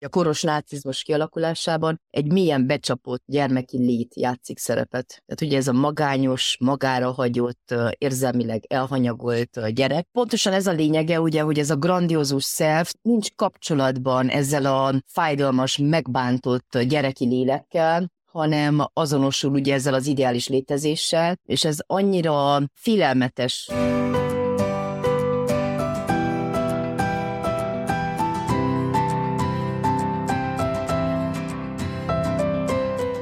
[0.00, 5.22] a koros nácizmus kialakulásában egy milyen becsapott gyermeki lét játszik szerepet.
[5.26, 10.06] Tehát ugye ez a magányos, magára hagyott, érzelmileg elhanyagolt gyerek.
[10.12, 15.76] Pontosan ez a lényege, ugye, hogy ez a grandiózus self nincs kapcsolatban ezzel a fájdalmas,
[15.76, 23.70] megbántott gyereki lélekkel, hanem azonosul ugye ezzel az ideális létezéssel, és ez annyira félelmetes.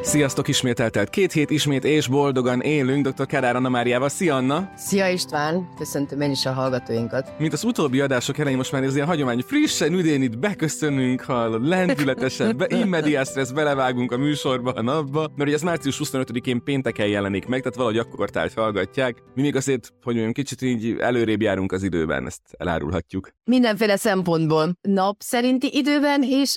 [0.08, 3.26] Sziasztok, ismét eltelt két hét, ismét és boldogan élünk dr.
[3.26, 4.08] Kádár Anna Máriával.
[4.08, 4.72] Szia Anna!
[4.76, 5.68] Szia István!
[5.78, 7.38] Köszöntöm én is a hallgatóinkat.
[7.38, 11.66] Mint az utóbbi adások elején most már ez ilyen hagyomány, frissen, üdén itt beköszönünk, hallod,
[11.66, 17.06] lendületesen, be, immediás stressz, belevágunk a műsorba, a napba, mert ugye ez március 25-én pénteken
[17.06, 19.22] jelenik meg, tehát valahogy akkor tárt hallgatják.
[19.34, 23.28] Mi még azért, hogy mondjam, kicsit így előrébb járunk az időben, ezt elárulhatjuk.
[23.44, 24.72] Mindenféle szempontból.
[24.80, 26.56] Nap szerinti időben és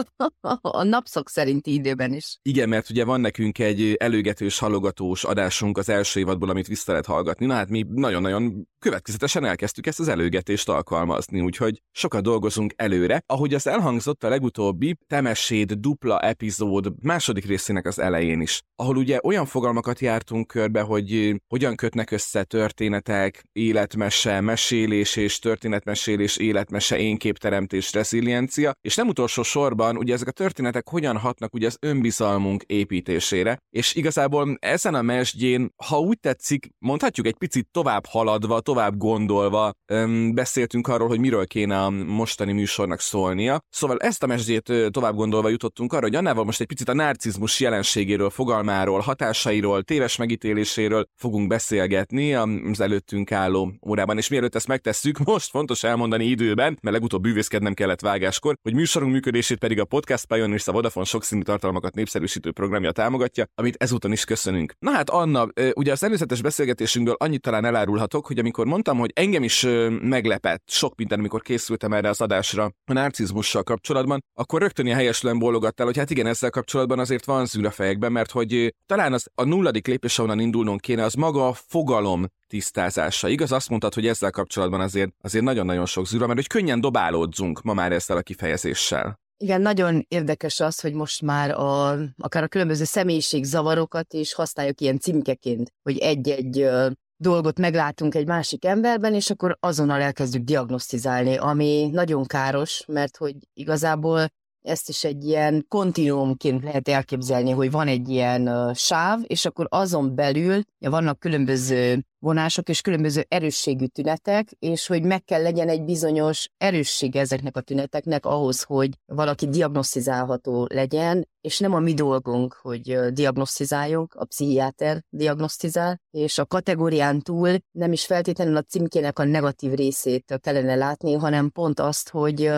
[0.60, 2.38] a napszok szerinti időben is.
[2.42, 7.06] Igen, mert ugye van nekünk egy előgetős, halogatós adásunk az első évadból, amit vissza lehet
[7.06, 7.46] hallgatni.
[7.46, 13.22] Na hát mi nagyon-nagyon következetesen elkezdtük ezt az előgetést alkalmazni, úgyhogy sokat dolgozunk előre.
[13.26, 19.18] Ahogy az elhangzott a legutóbbi Temesséd dupla epizód második részének az elején is, ahol ugye
[19.22, 27.92] olyan fogalmakat jártunk körbe, hogy hogyan kötnek össze történetek, életmese, mesélés és történetmesélés, életmese, énképteremtés,
[27.92, 33.58] reziliencia, és nem utolsó sorban ugye ezek a történetek hogyan hatnak ugye az önbizalmunk építésére,
[33.70, 39.72] és igazából ezen a mesdjén, ha úgy tetszik, mondhatjuk egy picit tovább haladva, tovább gondolva
[39.86, 43.60] öm, beszéltünk arról, hogy miről kéne a mostani műsornak szólnia.
[43.68, 47.60] Szóval ezt a mesdjét tovább gondolva jutottunk arra, hogy Annával most egy picit a narcizmus
[47.60, 54.16] jelenségéről, fogalmáról, hatásairól, téves megítéléséről fogunk beszélgetni az előttünk álló órában.
[54.16, 59.12] És mielőtt ezt megtesszük, most fontos elmondani időben, mert legutóbb bűvészkednem kellett vágáskor, hogy műsorunk
[59.12, 64.24] működését pedig a Podcast Pioneers a Vodafone sokszínű tartalmakat népszerűsítő programja támogatja, amit ezúton is
[64.24, 64.74] köszönünk.
[64.78, 69.42] Na hát Anna, ugye az előzetes beszélgetésünkből annyit talán elárulhatok, hogy amikor mondtam, hogy engem
[69.42, 69.66] is
[70.00, 75.38] meglepett sok minden, amikor készültem erre az adásra a narcizmussal kapcsolatban, akkor rögtön ilyen helyeslően
[75.38, 79.26] bólogattál, hogy hát igen, ezzel kapcsolatban azért van zűr a fejekben, mert hogy talán az
[79.34, 83.28] a nulladik lépés, ahonnan indulnunk kéne, az maga a fogalom tisztázása.
[83.28, 87.62] Igaz, azt mondtad, hogy ezzel kapcsolatban azért, azért nagyon-nagyon sok zűra, mert hogy könnyen dobálódzunk
[87.62, 89.20] ma már ezzel a kifejezéssel.
[89.42, 94.98] Igen, nagyon érdekes az, hogy most már a, akár a különböző személyiségzavarokat is használjuk ilyen
[94.98, 96.68] címkeként, hogy egy-egy
[97.16, 103.34] dolgot meglátunk egy másik emberben, és akkor azonnal elkezdjük diagnosztizálni, ami nagyon káros, mert hogy
[103.54, 104.26] igazából
[104.62, 109.66] ezt is egy ilyen kontinuumként lehet elképzelni, hogy van egy ilyen uh, sáv, és akkor
[109.68, 115.68] azon belül ja, vannak különböző vonások és különböző erősségű tünetek, és hogy meg kell legyen
[115.68, 121.94] egy bizonyos erősség ezeknek a tüneteknek ahhoz, hogy valaki diagnosztizálható legyen, és nem a mi
[121.94, 129.18] dolgunk, hogy diagnosztizáljunk, a pszichiáter diagnosztizál, és a kategórián túl nem is feltétlenül a címkének
[129.18, 132.50] a negatív részét kellene látni, hanem pont azt, hogy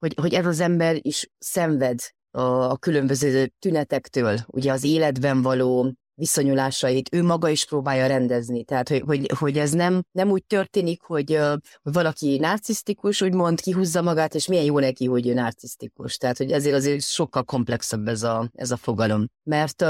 [0.00, 2.00] hogy, hogy ez az ember is szenved
[2.30, 8.64] a, a különböző tünetektől, ugye az életben való viszonyulásait ő maga is próbálja rendezni.
[8.64, 11.38] Tehát, hogy, hogy, hogy ez nem, nem úgy történik, hogy,
[11.82, 16.16] hogy valaki narcisztikus, úgymond kihúzza magát, és milyen jó neki, hogy ő narcisztikus.
[16.16, 19.26] Tehát, hogy ezért azért sokkal komplexebb ez a, ez a fogalom.
[19.42, 19.84] Mert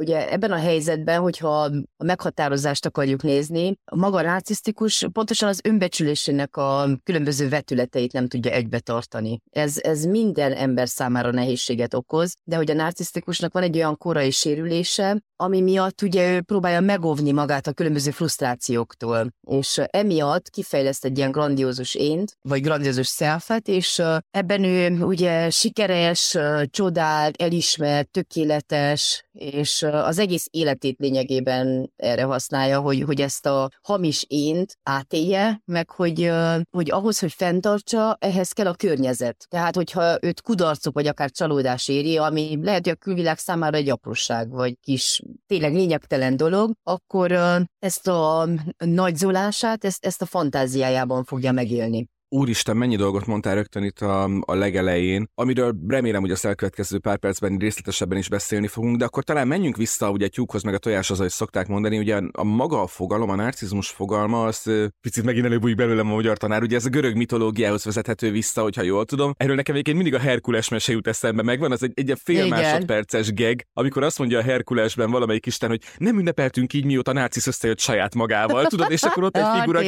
[0.00, 1.62] Ugye ebben a helyzetben, hogyha
[1.96, 8.50] a meghatározást akarjuk nézni, a maga narcisztikus pontosan az önbecsülésének a különböző vetületeit nem tudja
[8.50, 9.40] egybe tartani.
[9.50, 14.30] Ez, ez minden ember számára nehézséget okoz, de hogy a narcisztikusnak van egy olyan korai
[14.30, 21.18] sérülése, ami miatt ugye ő próbálja megóvni magát a különböző frusztrációktól, és emiatt kifejleszt egy
[21.18, 26.36] ilyen grandiózus ént, vagy grandiózus szelfet, és ebben ő ugye sikeres,
[26.70, 34.24] csodált, elismert, tökéletes, és az egész életét lényegében erre használja, hogy, hogy ezt a hamis
[34.28, 36.30] ént átélje, meg hogy,
[36.70, 39.46] hogy ahhoz, hogy fenntartsa, ehhez kell a környezet.
[39.48, 43.90] Tehát, hogyha őt kudarcok, vagy akár csalódás éri, ami lehet, hogy a külvilág számára egy
[43.90, 47.32] apróság, vagy kis tényleg lényegtelen dolog, akkor
[47.78, 48.48] ezt a
[48.78, 52.08] nagyzolását, ezt, ezt a fantáziájában fogja megélni.
[52.32, 57.16] Úristen, mennyi dolgot mondtál rögtön itt a, a legelején, amiről remélem, hogy a elkövetkező pár
[57.16, 60.78] percben részletesebben is beszélni fogunk, de akkor talán menjünk vissza ugye a tyúkhoz, meg a
[60.78, 65.44] tojáshoz, ahogy szokták mondani, ugye a maga a fogalom, a narcizmus fogalma, az picit megint
[65.44, 69.34] előbújik belőlem a magyar tanár, ugye ez a görög mitológiához vezethető vissza, hogyha jól tudom.
[69.36, 72.48] Erről nekem egyébként mindig a Herkules mese jut eszembe, megvan az egy, egy fél Igen.
[72.48, 77.46] másodperces geg, amikor azt mondja a Herkulesben valamelyik isten, hogy nem ünnepeltünk így, mióta Narcisz
[77.46, 79.80] összejött saját magával, tudod, és akkor ott egy figura,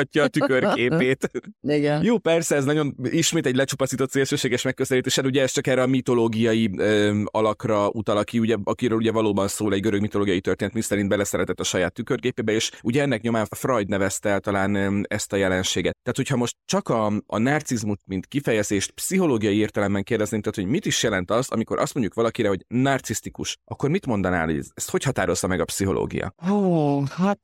[0.00, 1.30] aki a tükörképét.
[1.78, 2.04] igen.
[2.04, 5.86] Jó, persze, ez nagyon ismét egy lecsupaszított szélsőséges megközelítés, hát ugye ez csak erre a
[5.86, 11.08] mitológiai ö, alakra utal, aki ugye, akiről ugye valóban szól egy görög mitológiai történet, miszerint
[11.08, 15.96] beleszeretett a saját tükörgépébe, és ugye ennek nyomán Freud nevezte el talán ezt a jelenséget.
[16.02, 20.86] Tehát, hogyha most csak a, a narcizmut, mint kifejezést pszichológiai értelemben kérdezném, tehát, hogy mit
[20.86, 25.04] is jelent az, amikor azt mondjuk valakire, hogy narcisztikus, akkor mit mondanál, hogy ezt hogy
[25.04, 26.34] határozza meg a pszichológia?
[26.50, 27.40] Ó, hát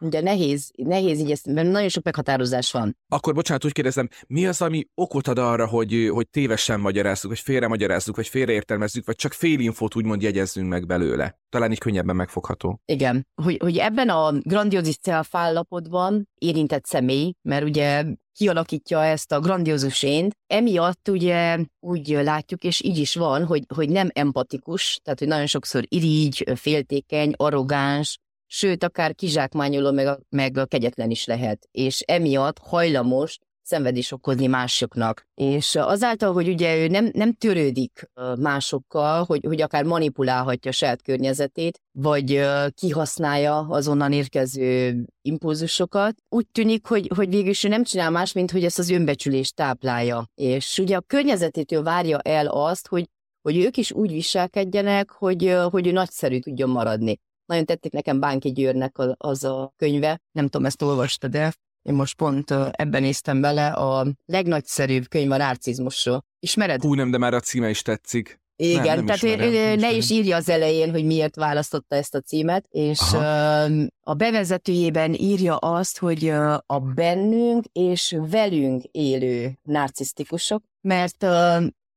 [0.00, 2.96] Ugye nehéz, nehéz így ezt, mert nagyon sok meghatározás van.
[3.08, 7.40] Akkor bocsánat, úgy kérdezem, mi az, ami okot ad arra, hogy, hogy tévesen magyarázzuk, vagy
[7.40, 11.38] félre magyarázzuk, vagy félreértelmezzük, vagy csak fél infót úgymond jegyezzünk meg belőle?
[11.48, 12.80] Talán így könnyebben megfogható.
[12.84, 20.02] Igen, hogy, hogy ebben a grandiózis celfállapotban érintett személy, mert ugye kialakítja ezt a grandiózus
[20.02, 25.28] ént, emiatt ugye úgy látjuk, és így is van, hogy, hogy nem empatikus, tehát hogy
[25.28, 28.18] nagyon sokszor irigy, féltékeny, arrogáns,
[28.52, 35.26] sőt, akár kizsákmányoló, meg meg kegyetlen is lehet, és emiatt hajlamos szenvedés okozni másoknak.
[35.34, 41.02] És azáltal, hogy ugye ő nem, nem törődik másokkal, hogy, hogy akár manipulálhatja a saját
[41.02, 48.10] környezetét, vagy kihasználja azonnan érkező impulzusokat, úgy tűnik, hogy, hogy végül is ő nem csinál
[48.10, 50.26] más, mint hogy ezt az önbecsülést táplálja.
[50.34, 53.08] És ugye a környezetétől várja el azt, hogy
[53.42, 57.18] hogy ők is úgy viselkedjenek, hogy, hogy ő nagyszerű tudjon maradni.
[57.50, 61.52] Nagyon tették nekem Bánki Győrnek az a könyve, nem tudom, ezt olvastad de
[61.82, 66.24] én most pont ebben néztem bele, a legnagyszerűbb könyv a narcizmusról.
[66.40, 66.82] Ismered?
[66.82, 68.40] Hú, nem, de már a címe is tetszik.
[68.56, 72.20] Igen, nem, nem tehát ismerem, ne is írja az elején, hogy miért választotta ezt a
[72.20, 73.64] címet, és Aha.
[74.00, 76.28] a bevezetőjében írja azt, hogy
[76.66, 81.26] a bennünk és velünk élő narcisztikusok, mert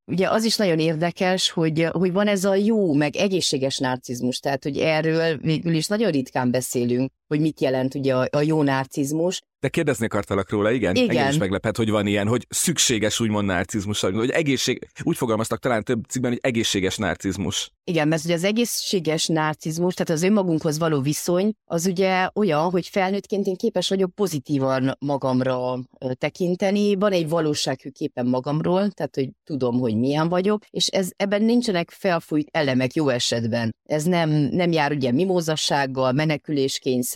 [0.06, 4.64] Ugye az is nagyon érdekes, hogy, hogy van ez a jó, meg egészséges narcizmus, tehát
[4.64, 9.42] hogy erről végül is nagyon ritkán beszélünk, hogy mit jelent ugye a, a jó narcizmus.
[9.60, 10.96] De kérdezni akartalak róla, igen?
[10.96, 11.10] igen.
[11.10, 15.84] Engem is meglepett, hogy van ilyen, hogy szükséges úgymond narcizmus, hogy egészség, úgy fogalmaztak talán
[15.84, 17.72] több cikkben, hogy egészséges narcizmus.
[17.84, 22.88] Igen, mert ugye az egészséges narcizmus, tehát az önmagunkhoz való viszony, az ugye olyan, hogy
[22.88, 25.80] felnőttként én képes vagyok pozitívan magamra
[26.14, 31.42] tekinteni, van egy valósághű képen magamról, tehát hogy tudom, hogy milyen vagyok, és ez ebben
[31.42, 33.76] nincsenek felfújt elemek jó esetben.
[33.84, 36.12] Ez nem, nem jár ugye mimózassággal,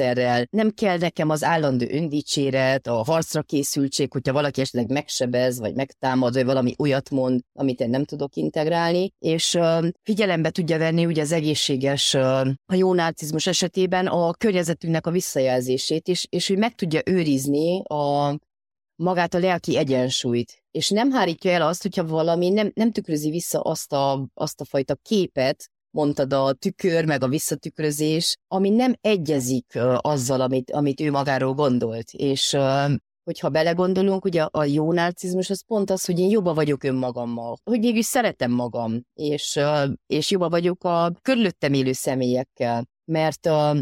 [0.07, 5.75] meneküléskényszerrel, nem kell nekem az állandó öndicséret, a harcra készültség, hogyha valaki esetleg megsebez, vagy
[5.75, 11.06] megtámad, vagy valami olyat mond, amit én nem tudok integrálni, és uh, figyelembe tudja venni
[11.06, 16.75] ugye az egészséges, a jó narcizmus esetében a környezetünknek a visszajelzését is, és hogy meg
[16.75, 18.38] tudja őrizni a
[18.95, 23.60] magát a lelki egyensúlyt, és nem hárítja el azt, hogyha valami nem, nem tükrözi vissza
[23.60, 29.80] azt a, azt a fajta képet, mondtad a tükör, meg a visszatükrözés, ami nem egyezik
[29.98, 32.12] azzal, amit, amit ő magáról gondolt.
[32.12, 32.58] És
[33.24, 37.80] hogyha belegondolunk, ugye a jó narcizmus az pont az, hogy én jobban vagyok önmagammal, hogy
[37.80, 39.60] mégis szeretem magam, és,
[40.08, 43.76] és jobban vagyok a körülöttem élő személyekkel, mert a,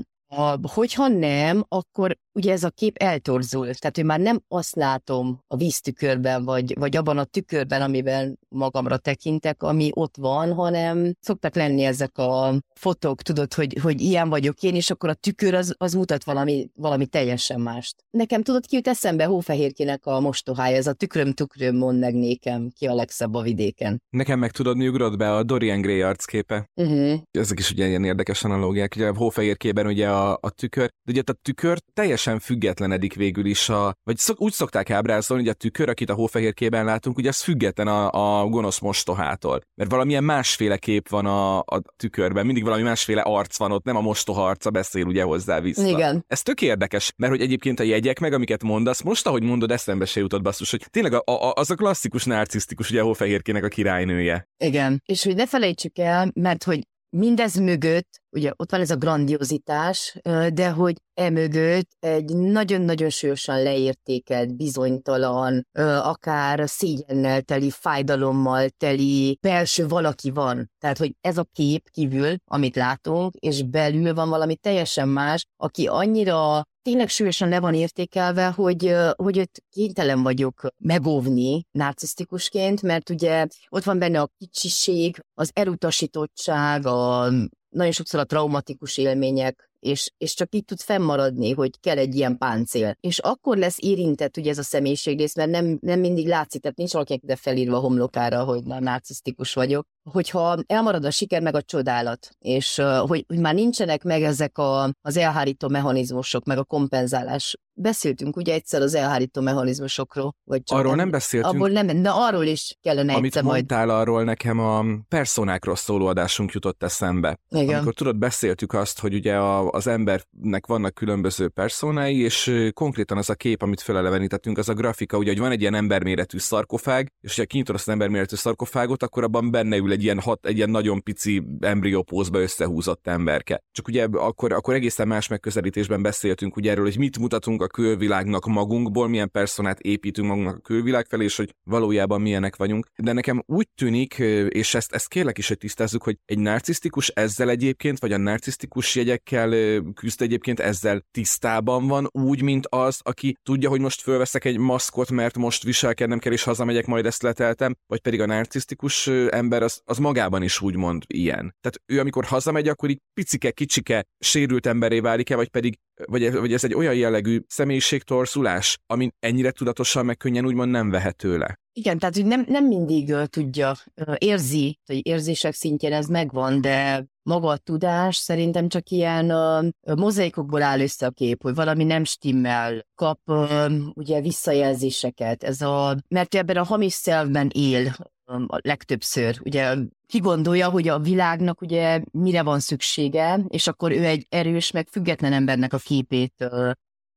[0.73, 3.65] hogyha nem, akkor ugye ez a kép eltorzul.
[3.65, 8.97] Tehát, hogy már nem azt látom a víztükörben, vagy, vagy abban a tükörben, amiben magamra
[8.97, 14.63] tekintek, ami ott van, hanem szoktak lenni ezek a fotók, tudod, hogy, hogy ilyen vagyok
[14.63, 17.95] én, és akkor a tükör az, az mutat valami, valami teljesen mást.
[18.09, 22.69] Nekem tudod, ki jut eszembe Hófehérkének a mostohája, ez a tükröm tükröm mond meg nékem,
[22.69, 24.01] ki a legszebb a vidéken.
[24.09, 26.69] Nekem meg tudod, mi ugrott be a Dorian Gray arcképe.
[26.75, 27.19] Uh-huh.
[27.31, 28.93] Ezek is ugye ilyen érdekes analógiák.
[28.95, 31.77] Ugye a Hófehérkében ugye a, a tükör, de ugye a tükör
[32.25, 36.13] teljesen függetlenedik végül is a, vagy szok, úgy szokták ábrázolni, hogy a tükör, akit a
[36.13, 39.61] hófehérkében látunk, ugye ez független a, a gonosz mostohától.
[39.75, 43.95] Mert valamilyen másféle kép van a, a tükörben, mindig valami másféle arc van ott, nem
[43.95, 45.87] a mostoha arca beszél ugye hozzá vissza.
[45.87, 46.23] Igen.
[46.27, 50.05] Ez tök érdekes, mert hogy egyébként a jegyek meg, amiket mondasz, most ahogy mondod, eszembe
[50.05, 53.67] se jutott basszus, hogy tényleg a, a, az a klasszikus narcisztikus, ugye a hófehérkének a
[53.67, 54.47] királynője.
[54.57, 55.01] Igen.
[55.05, 56.79] És hogy ne felejtsük el, mert hogy
[57.17, 60.19] mindez mögött, ugye ott van ez a grandiozitás,
[60.53, 65.67] de hogy emögött egy nagyon-nagyon súlyosan leértékelt, bizonytalan,
[66.01, 70.71] akár szégyennel teli, fájdalommal teli belső valaki van.
[70.79, 75.87] Tehát, hogy ez a kép kívül, amit látunk, és belül van valami teljesen más, aki
[75.87, 83.47] annyira tényleg súlyosan le van értékelve, hogy, hogy őt kénytelen vagyok megóvni narcisztikusként, mert ugye
[83.69, 87.29] ott van benne a kicsiség, az elutasítottság, a,
[87.69, 92.37] nagyon sokszor a traumatikus élmények, és, és csak így tud fennmaradni, hogy kell egy ilyen
[92.37, 92.97] páncél.
[92.99, 96.91] És akkor lesz érintett ugye ez a személyiségrész, mert nem, nem mindig látszik, tehát nincs
[96.91, 101.61] valakinek de felírva a homlokára, hogy na, narcisztikus vagyok, hogyha elmarad a siker meg a
[101.61, 107.57] csodálat, és hogy, hogy már nincsenek meg ezek a, az elhárító mechanizmusok, meg a kompenzálás.
[107.77, 110.35] Beszéltünk ugye egyszer az elhárító mechanizmusokról.
[110.43, 111.53] Vagy csak arról nem, nem beszéltünk.
[111.53, 113.71] Abból nem, de arról is kellene Amit egyszer majd.
[113.71, 117.39] arról, nekem a personákról szóló adásunk jutott eszembe.
[117.49, 117.75] Igen.
[117.75, 123.29] Amikor tudod, beszéltük azt, hogy ugye a, az embernek vannak különböző personái, és konkrétan az
[123.29, 127.37] a kép, amit felelevenítettünk, az a grafika, ugye, hogy van egy ilyen emberméretű szarkofág, és
[127.37, 130.69] ugye kinyitod azt az emberméretű szarkofágot, akkor abban benne ül egy ilyen, hat, egy ilyen
[130.69, 133.63] nagyon pici embriópózba összehúzott emberke.
[133.71, 138.45] Csak ugye akkor, akkor egészen más megközelítésben beszéltünk ugye erről, hogy mit mutatunk a külvilágnak
[138.45, 142.87] magunkból, milyen personát építünk magunknak a külvilág felé, és hogy valójában milyenek vagyunk.
[142.95, 144.13] De nekem úgy tűnik,
[144.49, 148.95] és ezt, ezt kérlek is, hogy tisztázzuk, hogy egy narcisztikus ezzel egyébként, vagy a narcisztikus
[148.95, 154.57] jegyekkel küzd egyébként ezzel tisztában van, úgy, mint az, aki tudja, hogy most fölveszek egy
[154.57, 159.63] maszkot, mert most viselkednem kell, és hazamegyek, majd ezt leteltem, vagy pedig a narcisztikus ember
[159.63, 161.55] az, az magában is úgymond ilyen.
[161.61, 166.53] Tehát ő, amikor hazamegy, akkor így picike, kicsike, sérült emberé válik-e, vagy pedig vagy, vagy
[166.53, 171.59] ez egy olyan jellegű személyiségtorszulás, ami ennyire tudatosan meg könnyen úgymond nem vehető le.
[171.73, 176.61] Igen, tehát hogy nem, nem mindig uh, tudja, uh, érzi, hogy érzések szintjén ez megvan,
[176.61, 181.83] de maga a tudás szerintem csak ilyen uh, mozaikokból áll össze a kép, hogy valami
[181.83, 188.59] nem stimmel, kap uh, ugye visszajelzéseket, ez a, mert ebben a hamis szelvben él a
[188.61, 189.39] legtöbbször.
[189.43, 189.75] Ugye
[190.07, 194.87] ki gondolja, hogy a világnak ugye mire van szüksége, és akkor ő egy erős, meg
[194.87, 196.49] független embernek a képét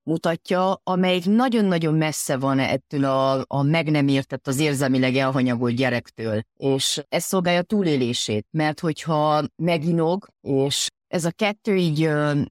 [0.08, 6.42] mutatja, amelyik nagyon-nagyon messze van ettől a, a meg nem értett, az érzelmileg elhanyagolt gyerektől.
[6.56, 11.98] És ez szolgálja túlélését, mert hogyha meginog, és ez a kettő így,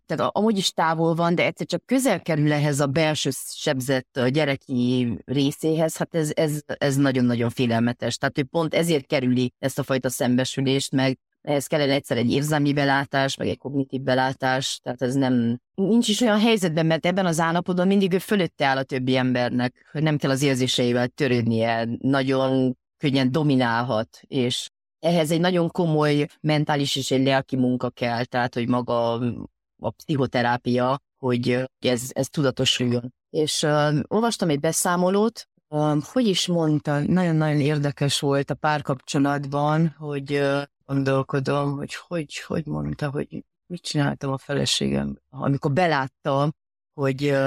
[0.06, 5.18] tehát amúgy is távol van, de egyszer csak közel kerül ehhez a belső sebzett gyereki
[5.26, 8.18] részéhez, hát ez, ez, ez nagyon-nagyon félelmetes.
[8.18, 12.74] Tehát ő pont ezért kerüli ezt a fajta szembesülést, meg ehhez kellene egyszer egy érzelmi
[12.74, 17.40] belátás, meg egy kognitív belátás, tehát ez nem, nincs is olyan helyzetben, mert ebben az
[17.40, 22.78] állapotban mindig ő fölötte áll a többi embernek, hogy nem kell az érzéseivel törődnie, nagyon
[22.98, 28.68] könnyen dominálhat, és ehhez egy nagyon komoly mentális és egy lelki munka kell, tehát hogy
[28.68, 29.14] maga
[29.80, 33.14] a pszichoterápia, hogy ez, ez tudatosuljon.
[33.30, 40.34] És uh, olvastam egy beszámolót, uh, hogy is mondta, nagyon-nagyon érdekes volt a párkapcsolatban, hogy
[40.34, 46.52] uh, gondolkodom, hogy hogy, hogy mondta, hogy mit csináltam a feleségem, amikor beláttam,
[46.94, 47.38] hogy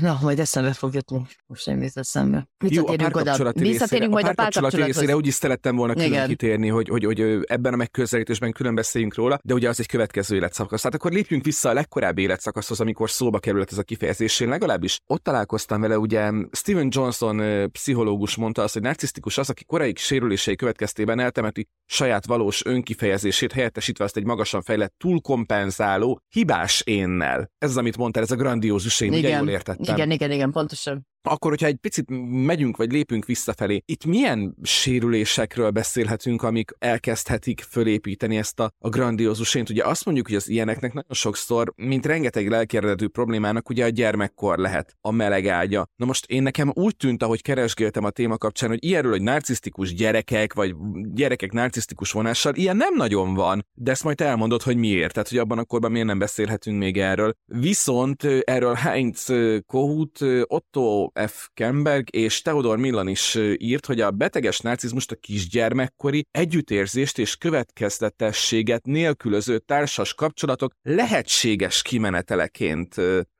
[0.00, 1.26] Na, majd eszembe fog jutni.
[1.46, 2.48] Most nem jut eszembe.
[2.58, 3.52] Visszatérünk Jó, a oda.
[3.52, 6.28] Visszatérünk majd a párkapcsolat részére úgy is szerettem volna külön Igen.
[6.28, 10.36] kitérni, hogy, hogy, hogy ebben a megközelítésben külön beszéljünk róla, de ugye az egy következő
[10.36, 10.80] életszakasz.
[10.80, 14.40] Tehát akkor lépjünk vissza a legkorábbi életszakaszhoz, amikor szóba került ez a kifejezés.
[14.40, 19.64] Én legalábbis ott találkoztam vele, ugye Steven Johnson pszichológus mondta azt, hogy narcisztikus az, aki
[19.64, 27.50] korai sérülései következtében eltemeti saját valós önkifejezését, helyettesítve azt egy magasan fejlett, túlkompenzáló, hibás énnel.
[27.58, 29.77] Ez az, amit mondtál, ez a grandiózus én, ugye jól értettem.
[29.78, 31.06] Igen, igen, igen, pontosan.
[31.22, 38.36] Akkor, hogyha egy picit megyünk, vagy lépünk visszafelé, itt milyen sérülésekről beszélhetünk, amik elkezdhetik fölépíteni
[38.36, 39.70] ezt a, a grandiózus ént?
[39.70, 44.58] Ugye azt mondjuk, hogy az ilyeneknek nagyon sokszor, mint rengeteg lelkérdető problémának, ugye a gyermekkor
[44.58, 45.86] lehet a meleg ágya.
[45.96, 49.94] Na most én nekem úgy tűnt, ahogy keresgéltem a téma kapcsán, hogy ilyenről, hogy narcisztikus
[49.94, 50.74] gyerekek, vagy
[51.14, 55.38] gyerekek narcisztikus vonással, ilyen nem nagyon van, de ezt majd elmondod, hogy miért, tehát hogy
[55.38, 57.32] abban a korban miért nem beszélhetünk még erről.
[57.44, 59.26] Viszont erről Heinz
[59.66, 61.48] Kohut, Otto F.
[61.54, 68.86] Kemberg és Theodor Millan is írt, hogy a beteges narcizmust a kisgyermekkori együttérzést és következtetességet
[68.86, 72.94] nélkülöző társas kapcsolatok lehetséges kimeneteleként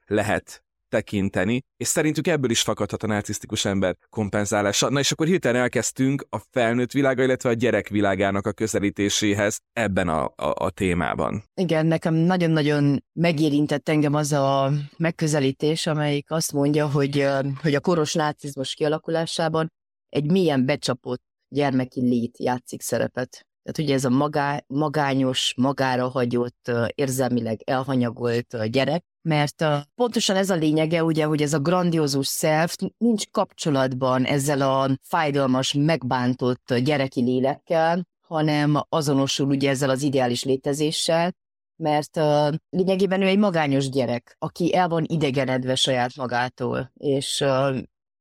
[0.07, 4.91] lehet tekinteni, és szerintük ebből is fakadhat a narcisztikus ember kompenzálása.
[4.91, 10.09] Na és akkor hirtelen elkezdtünk a felnőtt világa, illetve a gyerek világának a közelítéséhez ebben
[10.09, 11.45] a, a, a témában.
[11.55, 17.27] Igen, nekem nagyon-nagyon megérintett engem az a megközelítés, amelyik azt mondja, hogy,
[17.63, 19.73] hogy a koros narcizmus kialakulásában
[20.09, 23.48] egy milyen becsapott gyermeki lét játszik szerepet.
[23.69, 30.55] Tehát ugye ez a magá, magányos, magára hagyott, érzelmileg elhanyagolt gyerek, mert pontosan ez a
[30.55, 38.07] lényege, ugye, hogy ez a grandiózus self nincs kapcsolatban ezzel a fájdalmas, megbántott gyereki lélekkel,
[38.27, 41.35] hanem azonosul ugye ezzel az ideális létezéssel,
[41.77, 42.21] mert
[42.69, 47.45] lényegében ő egy magányos gyerek, aki el van idegenedve saját magától, és,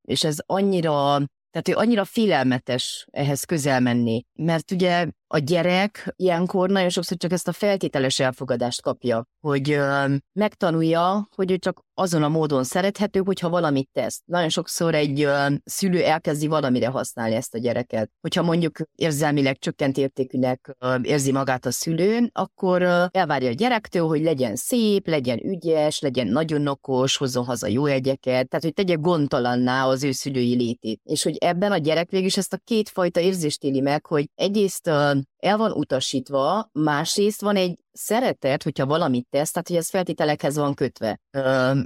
[0.01, 1.19] és ez annyira
[1.57, 7.31] tehát ő annyira félelmetes ehhez közel menni, mert ugye a gyerek ilyenkor nagyon sokszor csak
[7.31, 13.19] ezt a feltételes elfogadást kapja, hogy ö, megtanulja, hogy ő csak azon a módon szerethető,
[13.19, 14.21] hogyha valamit tesz.
[14.25, 18.11] Nagyon sokszor egy ö, szülő elkezdi valamire használni ezt a gyereket.
[18.21, 24.07] Hogyha mondjuk érzelmileg csökkent értékűnek ö, érzi magát a szülő, akkor ö, elvárja a gyerektől,
[24.07, 28.93] hogy legyen szép, legyen ügyes, legyen nagyon okos, hozzon haza jó egyeket, tehát hogy tegye
[28.93, 31.01] gondtalanná az ő szülői létét.
[31.03, 34.89] És hogy ebben a gyerek végül is ezt a kétfajta érzést éli meg, hogy egyrészt
[35.37, 40.73] el van utasítva, másrészt van egy szeretet, hogyha valamit tesz, tehát hogy ez feltételekhez van
[40.73, 41.19] kötve.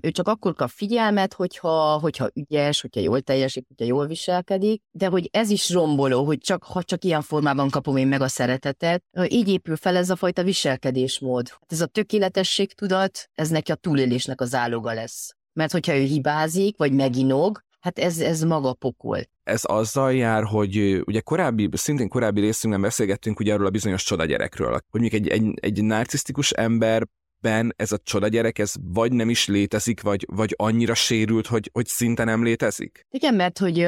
[0.02, 5.08] ő csak akkor kap figyelmet, hogyha, hogyha ügyes, hogyha jól teljesít, hogyha jól viselkedik, de
[5.08, 9.04] hogy ez is romboló, hogy csak, ha csak ilyen formában kapom én meg a szeretetet,
[9.28, 11.50] így épül fel ez a fajta viselkedésmód.
[11.50, 15.36] Hát ez a tökéletesség tudat, ez neki a túlélésnek az áloga lesz.
[15.54, 19.20] Mert hogyha ő hibázik, vagy meginog, hát ez, ez maga pokol.
[19.44, 24.26] Ez azzal jár, hogy ugye korábbi, szintén korábbi részünkben beszélgettünk ugye arról a bizonyos csoda
[24.26, 27.08] gyerekről, hogy mondjuk egy, egy, egy narcisztikus ember
[27.42, 31.70] ben ez a csoda gyerek, ez vagy nem is létezik, vagy, vagy annyira sérült, hogy,
[31.74, 33.06] hogy szinte nem létezik?
[33.10, 33.88] Igen, mert hogy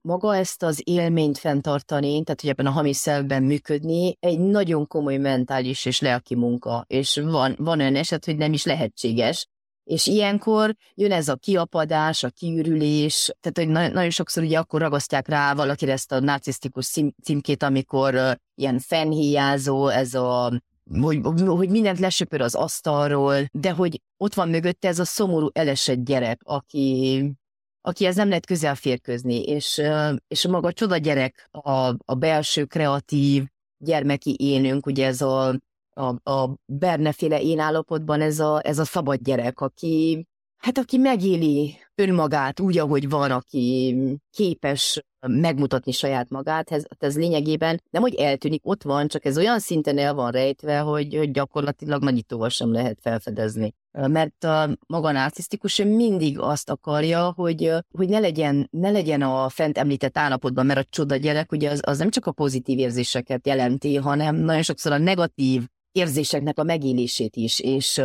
[0.00, 5.16] maga ezt az élményt fenntartani, tehát hogy ebben a hamis szelben működni, egy nagyon komoly
[5.16, 9.48] mentális és lelki munka, és van, van olyan eset, hogy nem is lehetséges,
[9.84, 15.28] és ilyenkor jön ez a kiapadás, a kiürülés, tehát hogy nagyon sokszor ugye akkor ragasztják
[15.28, 20.62] rá valakire ezt a narcisztikus címkét, amikor ilyen fennhíjázó, ez a
[21.00, 26.04] hogy, hogy mindent lesöpör az asztalról, de hogy ott van mögötte ez a szomorú elesett
[26.04, 27.32] gyerek, aki,
[27.80, 29.80] aki ez nem lehet közel férközni, és,
[30.28, 33.44] és maga a csoda gyerek, a, a belső kreatív
[33.78, 35.58] gyermeki énünk, ugye ez a
[35.94, 41.76] a, a Berneféle én állapotban ez a, ez a szabad gyerek, aki, hát aki megéli
[41.94, 43.96] önmagát úgy, ahogy van, aki
[44.30, 49.58] képes megmutatni saját magát, ez, ez lényegében nem, hogy eltűnik, ott van, csak ez olyan
[49.58, 53.74] szinten el van rejtve, hogy, hogy gyakorlatilag nagyítóval sem lehet felfedezni.
[53.90, 59.78] Mert a maga narcisztikus mindig azt akarja, hogy, hogy ne, legyen, ne legyen a fent
[59.78, 63.96] említett állapotban, mert a csoda gyerek ugye az, az nem csak a pozitív érzéseket jelenti,
[63.96, 65.62] hanem nagyon sokszor a negatív
[65.94, 68.02] érzéseknek a megélését is, és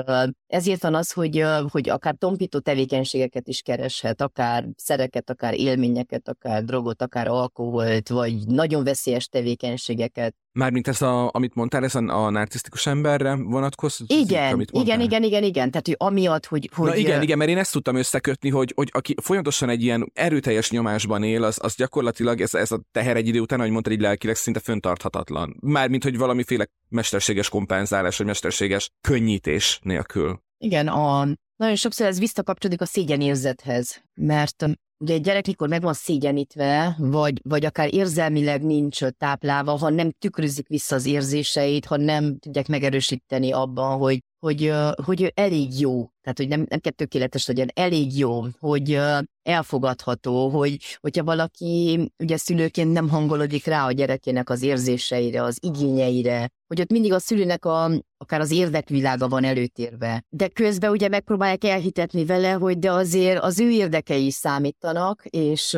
[0.47, 6.63] ezért van az, hogy, hogy akár tompító tevékenységeket is kereshet, akár szereket, akár élményeket, akár
[6.63, 10.35] drogot, akár alkoholt, vagy nagyon veszélyes tevékenységeket.
[10.59, 14.13] Mármint ez, a, amit mondtál, ez a, a narcisztikus emberre vonatkozik?
[14.13, 15.71] Igen, amit igen, igen, igen, igen.
[15.71, 16.69] Tehát, hogy amiatt, hogy...
[16.75, 20.11] hogy Na igen, igen, mert én ezt tudtam összekötni, hogy, hogy aki folyamatosan egy ilyen
[20.13, 23.93] erőteljes nyomásban él, az, az gyakorlatilag ez, ez a teher egy idő után, ahogy mondtad,
[23.93, 25.57] így lelkileg szinte föntarthatatlan.
[25.59, 30.41] Mármint, hogy valamiféle mesterséges kompenzálás, vagy mesterséges könnyítés nélkül.
[30.57, 34.65] Igen, a, nagyon sokszor ez visszakapcsolódik a szégyenérzethez, mert
[35.01, 40.11] Ugye egy gyerek, mikor meg van szégyenítve, vagy, vagy akár érzelmileg nincs táplálva, ha nem
[40.11, 44.73] tükrözik vissza az érzéseit, ha nem tudják megerősíteni abban, hogy, hogy,
[45.05, 48.99] hogy elég jó, tehát hogy nem, nem kell tökéletes legyen, elég jó, hogy
[49.43, 56.49] elfogadható, hogy hogyha valaki ugye szülőként nem hangolodik rá a gyerekének az érzéseire, az igényeire,
[56.67, 60.23] hogy ott mindig a szülőnek a, akár az érdekvilága van előtérve.
[60.29, 65.77] De közben ugye megpróbálják elhitetni vele, hogy de azért az ő érdekei is számítanak, és,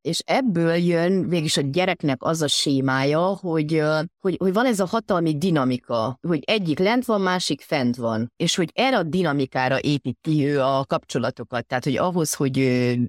[0.00, 3.82] és ebből jön végülis a gyereknek az a sémája, hogy,
[4.20, 8.54] hogy, hogy van ez a hatalmi dinamika, hogy egyik lent van, másik fent van, és
[8.54, 12.58] hogy erre a dinamikára építi ő a kapcsolatokat, tehát hogy ahhoz, hogy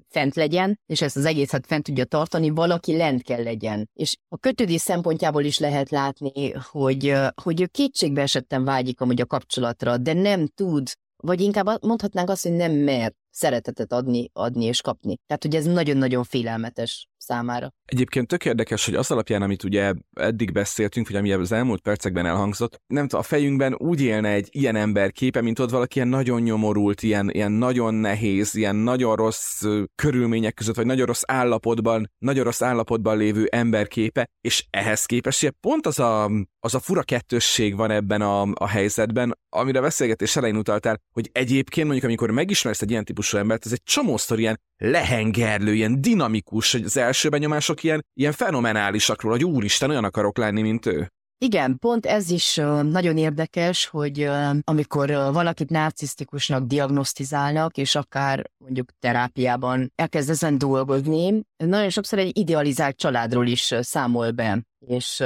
[0.08, 3.90] fent legyen, és ezt az egészet fent tudja tartani, valaki lent kell legyen.
[3.92, 9.26] És a kötődés szempontjából is lehet látni, hogy, hogy ő kétségbe esettem vágyik amúgy a
[9.26, 14.80] kapcsolatra, de nem tud, vagy inkább mondhatnánk azt, hogy nem mer szeretetet adni, adni és
[14.80, 15.16] kapni.
[15.26, 17.72] Tehát, hogy ez nagyon-nagyon félelmetes számára.
[17.84, 22.26] Egyébként tök érdekes, hogy az alapján, amit ugye eddig beszéltünk, vagy ami az elmúlt percekben
[22.26, 26.08] elhangzott, nem tudom, a fejünkben úgy élne egy ilyen ember képe, mint ott valaki ilyen
[26.08, 29.62] nagyon nyomorult, ilyen, ilyen nagyon nehéz, ilyen nagyon rossz
[29.94, 35.54] körülmények között, vagy nagyon rossz állapotban, nagyon rossz állapotban lévő ember képe, és ehhez képest
[35.60, 40.36] pont az a, az a fura kettősség van ebben a, a helyzetben, amire a beszélgetés
[40.36, 44.60] elején utaltál, hogy egyébként mondjuk, amikor megismersz egy ilyen típusú embert, ez egy csomószor ilyen
[44.76, 50.38] lehengerlő, ilyen dinamikus, hogy az első benyomások ilyen, ilyen fenomenálisak róla, hogy úristen, olyan akarok
[50.38, 51.08] lenni, mint ő.
[51.38, 54.30] Igen, pont ez is nagyon érdekes, hogy
[54.64, 62.96] amikor valakit narcisztikusnak diagnosztizálnak, és akár mondjuk terápiában elkezd ezen dolgozni, nagyon sokszor egy idealizált
[62.96, 65.22] családról is számol be, és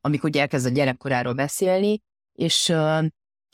[0.00, 1.98] amikor ugye elkezd a gyerekkoráról beszélni,
[2.32, 2.72] és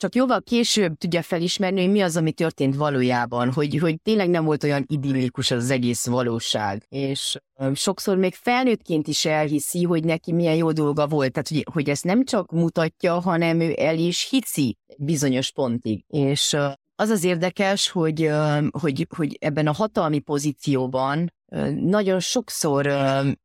[0.03, 4.45] csak jóval később tudja felismerni, hogy mi az, ami történt valójában, hogy, hogy tényleg nem
[4.45, 6.85] volt olyan idillikus az egész valóság.
[6.89, 7.37] És
[7.73, 11.31] sokszor még felnőttként is elhiszi, hogy neki milyen jó dolga volt.
[11.31, 16.03] Tehát, hogy, hogy ezt nem csak mutatja, hanem ő el is hiszi bizonyos pontig.
[16.07, 16.57] És
[16.95, 18.29] az az érdekes, hogy,
[18.71, 21.33] hogy, hogy ebben a hatalmi pozícióban
[21.75, 22.89] nagyon sokszor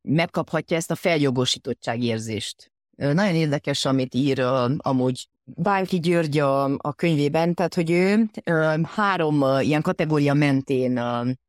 [0.01, 2.71] megkaphatja ezt a feljogosítottság érzést.
[2.99, 4.39] Nagyon érdekes, amit ír
[4.77, 8.29] amúgy Bánki György a, a könyvében, tehát hogy ő
[8.83, 11.01] három ilyen kategória mentén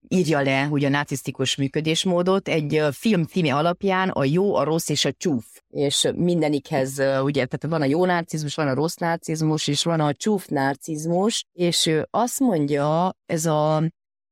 [0.08, 5.04] írja le ugye a narcisztikus működésmódot egy film címe alapján a jó, a rossz és
[5.04, 5.44] a csúf.
[5.68, 10.12] És mindenikhez ugye, tehát van a jó narcizmus, van a rossz narcizmus, és van a
[10.12, 13.82] csúf narcizmus, és ő azt mondja, ez a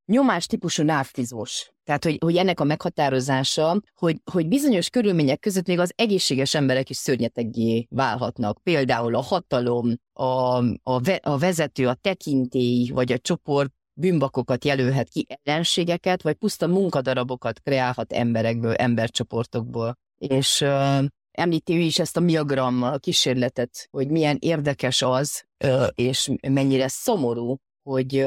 [0.08, 1.72] nyomás típusú narcizmus.
[1.84, 6.90] Tehát, hogy, hogy ennek a meghatározása, hogy, hogy bizonyos körülmények között még az egészséges emberek
[6.90, 8.62] is szörnyeteggé válhatnak.
[8.62, 15.08] Például a hatalom, a, a, ve, a vezető, a tekintély, vagy a csoport bűnbakokat jelölhet
[15.08, 19.98] ki ellenségeket, vagy puszta munkadarabokat kreálhat emberekből, embercsoportokból.
[20.18, 26.30] És uh, említi ő is ezt a miagram kísérletet, hogy milyen érdekes az, uh, és
[26.48, 27.56] mennyire szomorú,
[27.88, 28.26] hogy,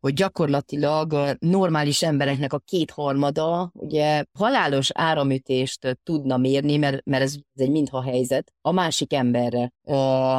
[0.00, 7.64] hogy gyakorlatilag normális embereknek a kétharmada ugye halálos áramütést tudna mérni, mert, mert ez, ez
[7.64, 9.72] egy mintha helyzet, a másik emberre.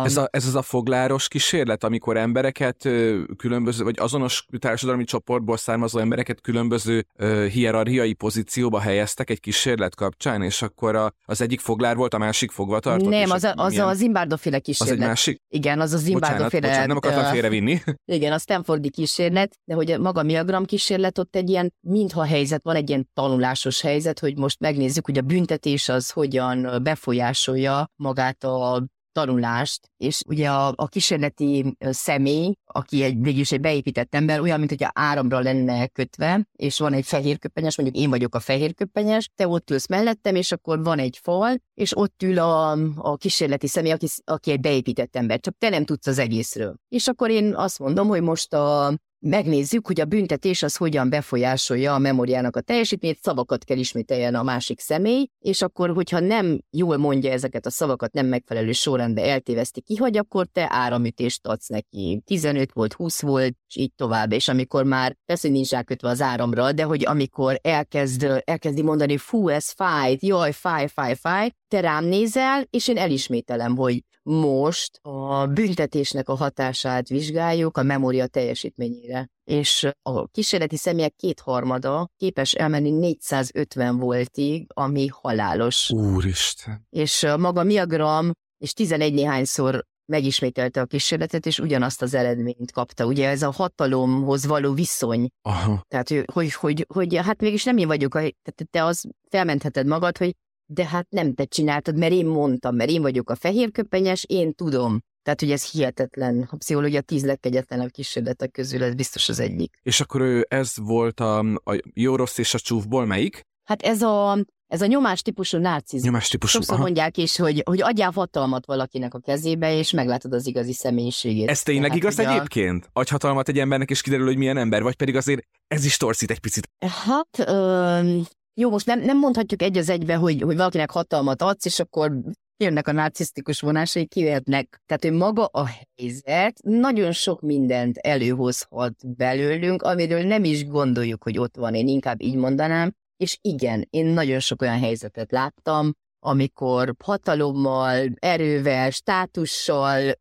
[0.03, 2.89] Ez, a, ez az a fogláros kísérlet, amikor embereket
[3.37, 10.41] különböző, vagy azonos társadalmi csoportból származó embereket különböző uh, hierarchiai pozícióba helyeztek egy kísérlet kapcsán,
[10.41, 13.09] és akkor a, az egyik foglár volt, a másik fogva tartott?
[13.09, 13.87] Nem, az, a, az milyen...
[13.87, 14.95] a Zimbárdoféle kísérlet.
[14.95, 15.41] Az egy másik?
[15.49, 16.85] Igen, az a Zimbárdoféle.
[16.85, 17.81] nem akartam félrevinni.
[18.05, 22.75] Igen, a Stanfordi kísérlet, de hogy maga miagram kísérlet ott egy ilyen, mintha helyzet, van
[22.75, 28.85] egy ilyen tanulásos helyzet, hogy most megnézzük, hogy a büntetés az hogyan befolyásolja magát a
[29.13, 34.69] tanulást, és ugye a, a kísérleti személy, aki egy, végülis egy beépített ember, olyan, mint
[34.69, 39.29] hogyha áramra lenne kötve, és van egy fehér köpenyes, mondjuk én vagyok a fehér köpenyes,
[39.35, 43.67] te ott ülsz mellettem, és akkor van egy fal, és ott ül a, a kísérleti
[43.67, 46.75] személy, aki, aki egy beépített ember, csak te nem tudsz az egészről.
[46.89, 51.93] És akkor én azt mondom, hogy most a, megnézzük, hogy a büntetés az hogyan befolyásolja
[51.93, 56.97] a memóriának a teljesítményét, szavakat kell ismételjen a másik személy, és akkor, hogyha nem jól
[56.97, 62.21] mondja ezeket a szavakat, nem megfelelő sorrendben eltéveszti, kihagy, akkor te áramütést adsz neki.
[62.25, 64.31] 15 volt, 20 volt, és így tovább.
[64.31, 69.17] És amikor már, persze, hogy nincs rákötve az áramra, de hogy amikor elkezd, elkezdi mondani,
[69.17, 74.99] fú, ez fáj, jaj, fáj, fáj, fáj, te rám nézel, és én elismételem, hogy most
[75.01, 79.29] a büntetésnek a hatását vizsgáljuk a memória teljesítményére.
[79.43, 85.89] És a kísérleti személyek kétharmada képes elmenni 450 voltig, ami halálos.
[85.89, 86.87] Úristen!
[86.89, 93.05] És maga miagram, és 11 néhányszor megismételte a kísérletet, és ugyanazt az eredményt kapta.
[93.05, 95.29] Ugye ez a hatalomhoz való viszony.
[95.41, 95.81] Aha.
[95.87, 99.87] Tehát, hogy, hogy, hogy, hogy hát mégis nem én vagyok, a, tehát te az felmentheted
[99.87, 104.25] magad, hogy de hát nem te csináltad, mert én mondtam, mert én vagyok a fehérköpenyes,
[104.27, 104.99] én tudom.
[105.23, 106.47] Tehát, hogy ez hihetetlen.
[106.51, 109.79] A pszichológia tíz legkegyetlenebb kísérletek közül ez biztos az egyik.
[109.83, 113.41] És akkor ő, ez volt a, a jó, rossz és a csúfból melyik?
[113.63, 116.03] Hát ez a, ez a nyomás típusú narcizmus.
[116.03, 116.57] Nyomás típusú.
[116.57, 116.83] Sokszor aha.
[116.83, 121.49] mondják is, hogy, hogy adjál hatalmat valakinek a kezébe, és meglátod az igazi személyiségét.
[121.49, 122.89] Ez tényleg Tehát, igaz egyébként?
[122.93, 126.31] Adj hatalmat egy embernek, és kiderül, hogy milyen ember, vagy pedig azért ez is torzít
[126.31, 126.69] egy picit?
[127.05, 128.19] Hát, ö,
[128.53, 132.11] jó, most nem, nem mondhatjuk egy az egybe, hogy, hogy valakinek hatalmat adsz, és akkor
[132.57, 134.81] jönnek a narcisztikus vonásai, kivetnek.
[134.85, 141.37] Tehát, hogy maga a helyzet nagyon sok mindent előhozhat belőlünk, amiről nem is gondoljuk, hogy
[141.37, 142.93] ott van, én inkább így mondanám.
[143.17, 150.13] És igen, én nagyon sok olyan helyzetet láttam, amikor hatalommal, erővel, státussal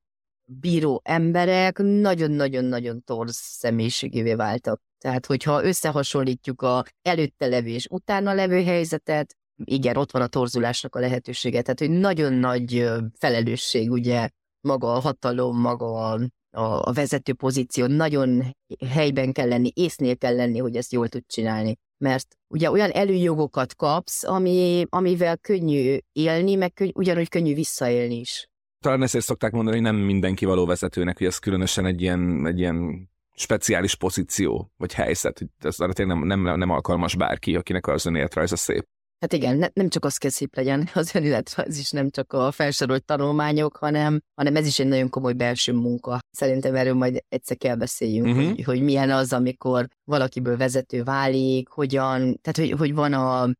[0.45, 4.81] bíró emberek nagyon-nagyon-nagyon torz személyiségévé váltak.
[5.03, 10.95] Tehát, hogyha összehasonlítjuk a előtte levő és utána levő helyzetet, igen, ott van a torzulásnak
[10.95, 11.63] a lehetősége.
[11.63, 12.89] Tehát, hogy nagyon nagy
[13.19, 14.29] felelősség, ugye,
[14.61, 18.57] maga a hatalom, maga a, a, a vezető pozíció, nagyon
[18.89, 21.77] helyben kell lenni, észnél kell lenni, hogy ezt jól tud csinálni.
[21.99, 28.49] Mert ugye olyan előjogokat kapsz, ami, amivel könnyű élni, meg könny, ugyanúgy könnyű visszaélni is.
[28.81, 32.59] Talán ezért szokták mondani, hogy nem mindenki való vezetőnek, hogy ez különösen egy ilyen, egy
[32.59, 37.87] ilyen speciális pozíció, vagy helyzet, hogy ez arra tényleg nem, nem, nem alkalmas bárki, akinek
[37.87, 38.85] az önéletrajza szép.
[39.23, 42.51] Hát igen, ne, nem csak az kell szép legyen, az önéletrajz is nem csak a
[42.51, 46.19] felsorolt tanulmányok, hanem, hanem ez is egy nagyon komoly belső munka.
[46.31, 48.47] Szerintem erről majd egyszer kell beszéljünk, uh-huh.
[48.47, 53.51] hogy, hogy milyen az, amikor valakiből vezető válik, hogyan, tehát hogy, hogy van a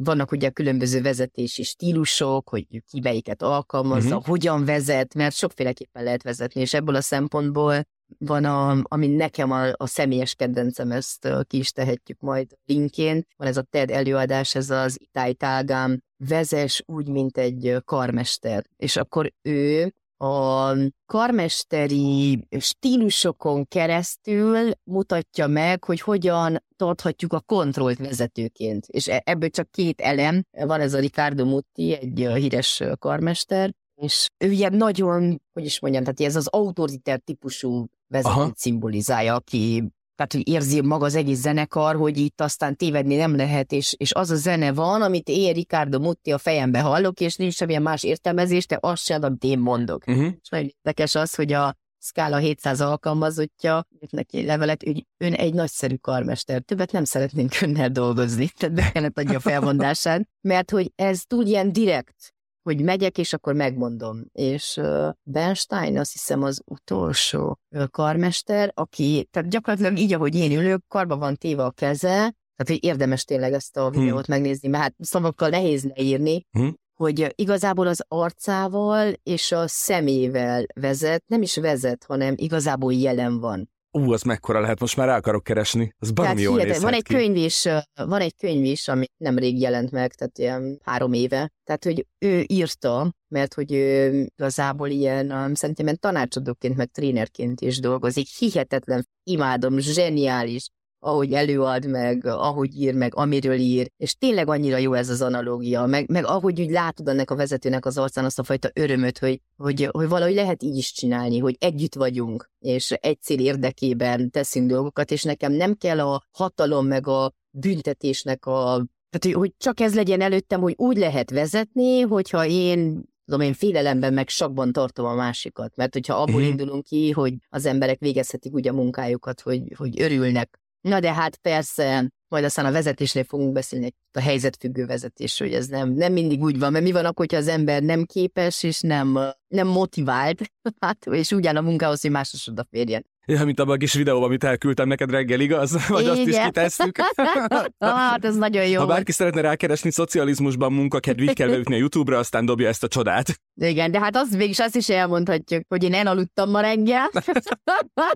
[0.00, 4.26] vannak ugye különböző vezetési stílusok, hogy ki melyiket alkalmazza, uh-huh.
[4.26, 7.84] hogyan vezet, mert sokféleképpen lehet vezetni, és ebből a szempontból
[8.18, 13.26] van, a, ami nekem a, a személyes kedvencem, ezt ki is tehetjük majd linkén.
[13.36, 18.64] Van ez a TED előadás, ez az Itai Tágám, vezes úgy, mint egy karmester.
[18.76, 19.92] És akkor ő
[20.24, 28.86] a karmesteri stílusokon keresztül mutatja meg, hogy hogyan tarthatjuk a kontrollt vezetőként.
[28.86, 30.44] És e-, ebből csak két elem.
[30.50, 36.02] Van ez a Ricardo Mutti, egy híres karmester, és ő ilyen nagyon, hogy is mondjam,
[36.02, 41.96] tehát ez az autoritár típusú vezetőt szimbolizálja, aki tehát, hogy érzi maga az egész zenekar,
[41.96, 45.98] hogy itt aztán tévedni nem lehet, és, és az a zene van, amit én Ricardo
[45.98, 50.04] Mutti a fejembe hallok, és nincs semmilyen más értelmezés, de azt sem, amit én mondok.
[50.06, 50.24] Uh-huh.
[50.42, 55.94] És nagyon érdekes az, hogy a Scala 700 alkalmazottja, neki levelet, hogy ön egy nagyszerű
[55.94, 61.22] karmester, többet nem szeretnénk önnel dolgozni, tehát be kellett adja a felmondását, mert hogy ez
[61.26, 64.24] túl ilyen direkt, hogy megyek, és akkor megmondom.
[64.32, 64.80] És
[65.22, 67.58] Bernstein azt hiszem az utolsó
[67.90, 72.90] karmester, aki, tehát gyakorlatilag így, ahogy én ülök, karba van téve a keze, tehát hogy
[72.90, 74.34] érdemes tényleg ezt a videót hmm.
[74.34, 76.74] megnézni, mert hát szavakkal nehéz leírni, hmm.
[76.94, 83.70] hogy igazából az arcával és a szemével vezet, nem is vezet, hanem igazából jelen van.
[83.98, 85.94] Ú, az mekkora lehet, most már rá akarok keresni.
[85.98, 90.14] Az baromi jól Van egy, könyv is, van egy könyv is, ami nemrég jelent meg,
[90.14, 91.52] tehát ilyen három éve.
[91.64, 97.80] Tehát, hogy ő írta, mert hogy ő igazából ilyen, szerintem ilyen tanácsadóként, meg trénerként is
[97.80, 98.26] dolgozik.
[98.38, 100.68] Hihetetlen, imádom, zseniális
[101.04, 105.86] ahogy előad meg, ahogy ír meg, amiről ír, és tényleg annyira jó ez az analógia,
[105.86, 109.40] meg, meg ahogy úgy látod ennek a vezetőnek az arcán azt a fajta örömöt, hogy,
[109.56, 114.70] hogy, hogy valahogy lehet így is csinálni, hogy együtt vagyunk, és egy cél érdekében teszünk
[114.70, 118.86] dolgokat, és nekem nem kell a hatalom meg a büntetésnek a
[119.18, 124.12] tehát, hogy csak ez legyen előttem, hogy úgy lehet vezetni, hogyha én tudom én félelemben
[124.12, 126.48] meg sakban tartom a másikat, mert hogyha abból uh-huh.
[126.48, 131.36] indulunk ki, hogy az emberek végezhetik úgy a munkájukat, hogy, hogy örülnek Na de hát
[131.36, 136.42] persze, majd aztán a vezetésnél fogunk beszélni a helyzetfüggő vezetés, hogy ez nem, nem mindig
[136.42, 139.18] úgy van, mert mi van akkor, hogyha az ember nem képes és nem,
[139.48, 140.40] nem motivált,
[140.80, 143.11] hát, és áll a munkához, hogy másos odaférjen.
[143.26, 145.76] Ja, mint abban a kis videóban, amit elküldtem neked reggel, igaz?
[145.88, 146.12] Vagy Igen.
[146.16, 146.98] azt is kitesszük.
[147.78, 148.80] hát, ez nagyon jó.
[148.80, 152.88] Ha bárki szeretne rákeresni szocializmusban munkakedv, így kell beütni a YouTube-ra, aztán dobja ezt a
[152.88, 153.40] csodát.
[153.60, 157.10] Igen, de hát azt végig azt is elmondhatjuk, hogy én elaludtam ma reggel.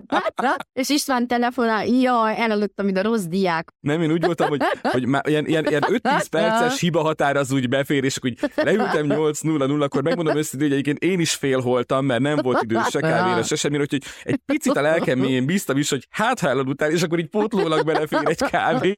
[0.79, 3.69] és István telefonál, jaj, elaludtam, mint a rossz diák.
[3.79, 7.51] Nem, én úgy voltam, hogy, hogy már ilyen, ilyen, ilyen 5-10 perces hiba határ az
[7.51, 12.21] úgy befér, és úgy leültem 8-0-0, akkor megmondom őszintén, hogy egyébként én is félholtam, mert
[12.21, 15.89] nem volt idő se kávére, se semmi, hogy egy picit a lelkem mélyén bíztam is,
[15.89, 18.95] hogy hát ha elaludtál, és akkor így pótlólag belefér egy kávé.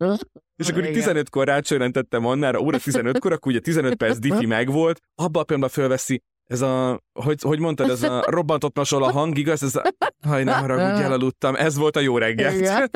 [0.56, 5.42] És akkor így 15-kor rácsörrentettem Annára, óra 15-kor, akkor ugye 15 perc diffi megvolt, abban
[5.42, 9.64] a pillanatban fölveszi, ez a, hogy, hogy mondtad, ez a robbantott masol a hang, igaz?
[9.64, 9.84] Ez a,
[10.28, 11.56] haj, nem haragudj, elaludtam.
[11.56, 12.54] Ez volt a jó reggel.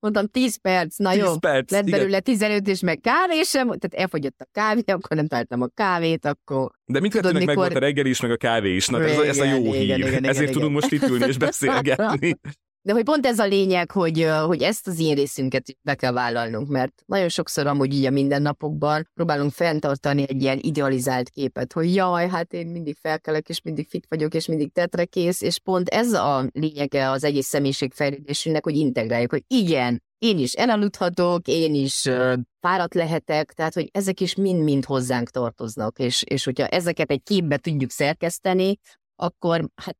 [0.00, 2.22] Mondtam 10 perc, na 10 jó, perc, lett belőle igen.
[2.22, 6.70] 15 és meg kávé sem, tehát elfogyott a kávé, akkor nem találtam a kávét, akkor...
[6.84, 7.54] De mindkettőnek mikor...
[7.54, 9.72] meg volt a reggel is, meg a kávé is, na, ez, ez a jó igen,
[9.72, 9.82] hír.
[9.82, 10.72] Igen, igen, Ezért igen, tudunk igen.
[10.72, 12.36] most itt ülni és beszélgetni.
[12.82, 16.68] De hogy pont ez a lényeg, hogy, hogy ezt az én részünket be kell vállalnunk,
[16.68, 22.28] mert nagyon sokszor amúgy így a mindennapokban próbálunk fenntartani egy ilyen idealizált képet, hogy jaj,
[22.28, 26.48] hát én mindig felkelek, és mindig fit vagyok, és mindig tetrekész, és pont ez a
[26.52, 32.94] lényege az egész személyiségfejlődésünknek, hogy integráljuk, hogy igen, én is elaludhatok, én is uh, fáradt
[32.94, 37.90] lehetek, tehát hogy ezek is mind-mind hozzánk tartoznak, és, és hogyha ezeket egy képbe tudjuk
[37.90, 38.78] szerkeszteni,
[39.16, 39.96] akkor hát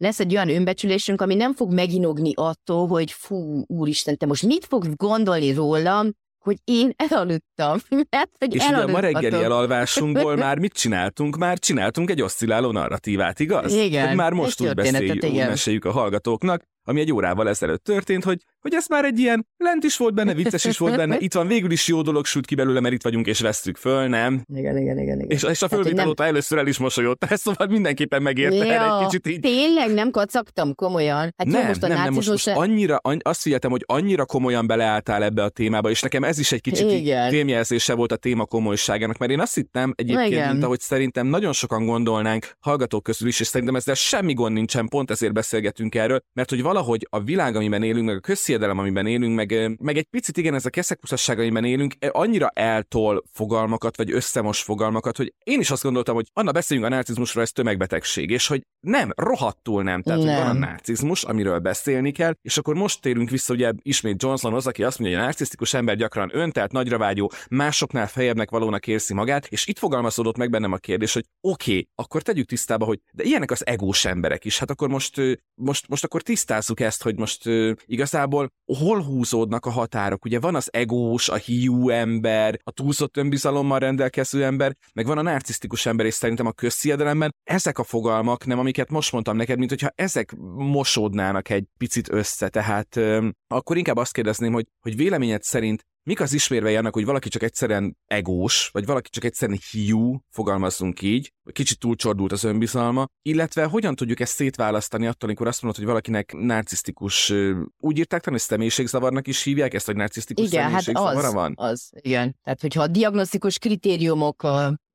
[0.00, 4.64] lesz egy olyan önbecsülésünk, ami nem fog meginogni attól, hogy fú, úristen, te most mit
[4.64, 6.10] fogsz gondolni rólam,
[6.44, 7.78] hogy én elaludtam.
[8.10, 11.36] Mert, hogy és ugye a ma reggeli elalvásunkból már mit csináltunk?
[11.36, 13.74] Már csináltunk egy oszcilláló narratívát, igaz?
[13.74, 14.06] Igen.
[14.06, 18.42] Hogy már most úgy beszéljük, úgy meséljük a hallgatóknak, ami egy órával ezelőtt történt, hogy,
[18.60, 21.46] hogy ez már egy ilyen lent is volt benne, vicces is volt benne, itt van
[21.46, 24.44] végül is jó dolog sült ki belőle, mert itt vagyunk és vesztük föl, nem?
[24.54, 25.20] Igen, igen, igen.
[25.20, 25.30] igen.
[25.30, 26.08] És, és a fölvétel nem...
[26.08, 29.40] óta először el is mosolyodtál, szóval mindenképpen megérte ja, egy kicsit így.
[29.40, 31.34] Tényleg nem kacagtam komolyan.
[31.36, 34.24] Hát nem, jó, most a nem, nem, most, most annyira, annyi, azt figyeltem, hogy annyira
[34.24, 36.86] komolyan beleálltál ebbe a témába, és nekem ez is egy kicsit
[37.28, 40.50] filmjelzése volt a téma komolyságának, mert én azt hittem egyébként, igen.
[40.50, 44.88] mint ahogy szerintem nagyon sokan gondolnánk hallgatók közül is, és szerintem ezzel semmi gond nincsen,
[44.88, 48.20] pont ezért beszélgetünk erről, mert hogy valahogy a világ, amiben élünk, meg a
[48.50, 53.22] közsziedelem, amiben élünk, meg, meg egy picit igen, ez a keszekuszasság, amiben élünk, annyira eltol
[53.32, 57.52] fogalmakat, vagy összemos fogalmakat, hogy én is azt gondoltam, hogy Anna, beszéljünk a narcizmusról, ez
[57.52, 60.02] tömegbetegség, és hogy nem, rohadtul nem.
[60.02, 60.34] Tehát, nem.
[60.34, 64.66] hogy van a narcizmus, amiről beszélni kell, és akkor most térünk vissza ugye ismét Johnsonhoz,
[64.66, 69.14] aki azt mondja, hogy a narcisztikus ember gyakran öntelt, nagyra vágyó, másoknál fejebbnek valónak érzi
[69.14, 73.00] magát, és itt fogalmazódott meg bennem a kérdés, hogy oké, okay, akkor tegyük tisztába, hogy
[73.12, 74.58] de ilyenek az egós emberek is.
[74.58, 75.20] Hát akkor most,
[75.54, 77.48] most, most akkor tisztázzuk ezt, hogy most
[77.86, 80.24] igazából hol húzódnak a határok.
[80.24, 85.22] Ugye van az egós, a hiú ember, a túlzott önbizalommal rendelkező ember, meg van a
[85.22, 89.70] narcisztikus ember, és szerintem a közsziedelemben ezek a fogalmak, nem amiket most mondtam neked, mint
[89.70, 92.48] hogyha ezek mosódnának egy picit össze.
[92.48, 93.00] Tehát
[93.48, 97.42] akkor inkább azt kérdezném, hogy, hogy véleményed szerint Mik az ismérvei annak, hogy valaki csak
[97.42, 103.94] egyszerűen egós, vagy valaki csak egyszerűen hiú, fogalmazzunk így, kicsit túlcsordult az önbizalma, illetve hogyan
[103.94, 107.32] tudjuk ezt szétválasztani attól, amikor azt mondod, hogy valakinek narcisztikus,
[107.78, 111.52] úgy írták hogy személyiségzavarnak is hívják ezt, hogy narcisztikus igen, hát az, van?
[111.56, 112.36] az, igen.
[112.42, 114.44] Tehát, hogyha a diagnosztikus kritériumok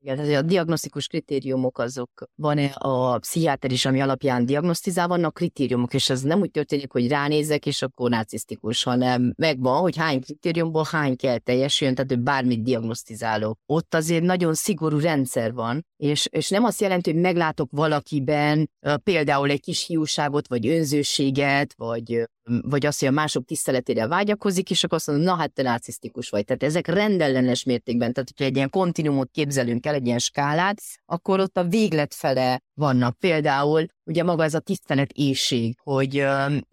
[0.06, 5.94] igen, tehát a diagnosztikus kritériumok azok van-e a pszichiáter is, ami alapján diagnosztizál, vannak kritériumok,
[5.94, 10.88] és ez nem úgy történik, hogy ránézek, és akkor narcisztikus, hanem megvan, hogy hány kritériumból
[10.91, 13.58] hány kell teljesüljön, tehát hogy bármit diagnosztizálok.
[13.65, 18.69] Ott azért nagyon szigorú rendszer van, és, és nem azt jelenti, hogy meglátok valakiben
[19.03, 22.29] például egy kis hiúságot, vagy önzőséget, vagy,
[22.62, 26.29] vagy azt, hogy a mások tiszteletére vágyakozik, és akkor azt mondom, na hát te narcisztikus
[26.29, 26.45] vagy.
[26.45, 31.39] Tehát ezek rendellenes mértékben, tehát hogyha egy ilyen kontinumot képzelünk el, egy ilyen skálát, akkor
[31.39, 33.19] ott a véglet fele vannak.
[33.19, 36.25] Például ugye maga ez a tisztelet éjség, hogy,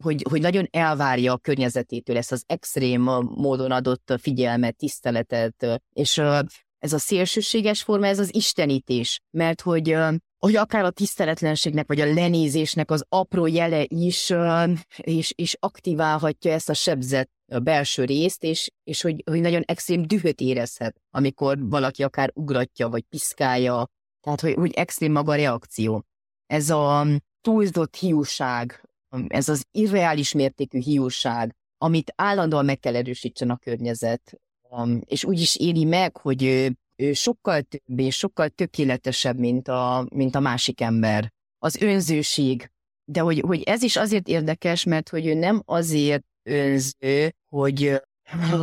[0.03, 3.03] hogy, hogy nagyon elvárja a környezetétől ezt az extrém
[3.35, 6.21] módon adott figyelmet, tiszteletet, és
[6.83, 9.97] ez a szélsőséges forma, ez az istenítés, mert hogy
[10.39, 14.33] hogy akár a tiszteletlenségnek, vagy a lenézésnek az apró jele is,
[14.97, 17.31] és, és aktiválhatja ezt a sebzett
[17.63, 23.03] belső részt, és, és hogy, hogy nagyon extrém dühöt érezhet, amikor valaki akár ugratja, vagy
[23.03, 23.87] piszkálja,
[24.21, 26.05] tehát hogy, hogy extrém maga a reakció.
[26.47, 27.07] Ez a
[27.41, 28.89] túlzott hiúság,
[29.27, 34.41] ez az irreális mértékű hiúság, amit állandóan meg kell erősítsen a környezet,
[35.05, 40.07] és úgy is éli meg, hogy ő, ő sokkal több és sokkal tökéletesebb, mint a,
[40.15, 41.33] mint a másik ember.
[41.59, 42.71] Az önzőség.
[43.05, 48.03] De hogy, hogy ez is azért érdekes, mert hogy ő nem azért önző, hogy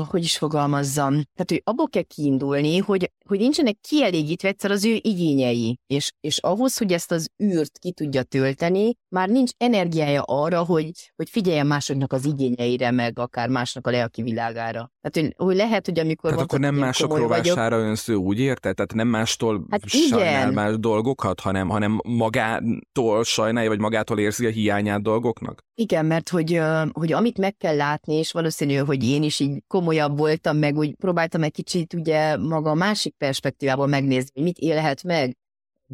[0.10, 5.00] hogy is fogalmazzam, tehát hogy abból kell kiindulni, hogy, hogy nincsenek kielégítve egyszer az ő
[5.02, 10.64] igényei, és, és ahhoz, hogy ezt az űrt ki tudja tölteni, már nincs energiája arra,
[10.64, 14.92] hogy, hogy figyeljen másoknak az igényeire, meg akár másnak a lelki világára.
[15.02, 16.30] Tehát, hogy, hogy lehet, hogy amikor...
[16.30, 18.76] Tehát akkor nem mások rovására vagyok, önsző, úgy érted?
[18.76, 24.50] Tehát nem mástól hát sajnál más dolgokat, hanem, hanem magától sajnálja, vagy magától érzi a
[24.50, 25.64] hiányát dolgoknak?
[25.76, 30.18] Igen, mert hogy, hogy amit meg kell látni, és valószínű, hogy én is így komolyabb
[30.18, 35.38] voltam, meg úgy próbáltam egy kicsit ugye maga másik perspektívából megnézni, hogy mit élhet meg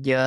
[0.04, 0.17] egy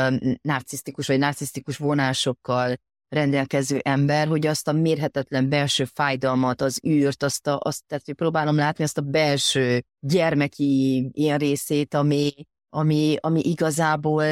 [0.42, 2.77] narcisztikus vagy narcisztikus vonásokkal
[3.09, 8.14] rendelkező ember, hogy azt a mérhetetlen belső fájdalmat, az űrt, azt, a, azt tehát, hogy
[8.14, 12.33] próbálom látni azt a belső gyermeki ilyen részét, ami,
[12.71, 14.25] ami, ami igazából,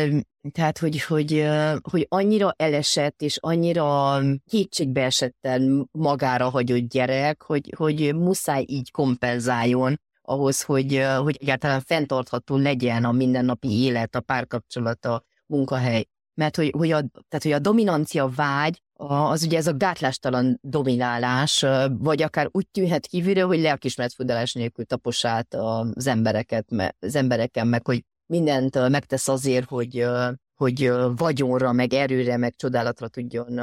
[0.53, 1.47] tehát hogy, hogy,
[1.91, 4.19] hogy annyira elesett, és annyira
[4.51, 12.57] kétségbe esetten magára hagyott gyerek, hogy, hogy muszáj így kompenzáljon ahhoz, hogy, hogy egyáltalán fenntartható
[12.57, 16.05] legyen a mindennapi élet, a párkapcsolat, a munkahely.
[16.35, 21.65] Mert hogy, hogy, a, tehát, hogy a dominancia vágy, az ugye ez a gátlástalan dominálás,
[21.99, 26.69] vagy akár úgy tűnhet kívülről, hogy lelkismeretfordulás nélkül tapos át az embereket,
[26.99, 30.07] az embereken, meg hogy mindent megtesz azért, hogy,
[30.55, 33.61] hogy vagyonra, meg erőre, meg csodálatra tudjon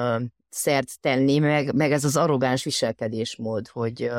[0.49, 4.11] szert tenni, meg, meg ez az arrogáns viselkedésmód, hogy,